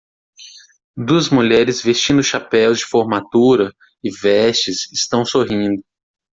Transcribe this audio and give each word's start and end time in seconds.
Duas 0.97 1.29
mulheres 1.29 1.83
vestindo 1.83 2.23
chapéus 2.23 2.79
de 2.79 2.85
formatura 2.85 3.71
e 4.03 4.09
vestes 4.09 4.91
estão 4.91 5.23
sorrindo. 5.23 5.83